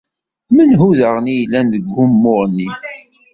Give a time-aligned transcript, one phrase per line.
[0.55, 2.69] Menhu daɣen i yellan deg wumuɣ-nni?